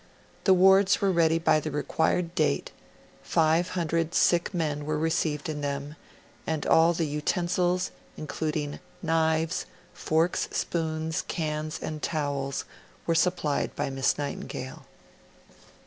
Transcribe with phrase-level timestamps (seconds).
[0.45, 2.71] The wards were ready by the required date;
[3.21, 5.95] 500 sick men were received in them;
[6.47, 12.65] and all the utensils, including knives, forks, spoons, cans and towels,
[13.05, 14.87] were supplied by Miss Nightingale.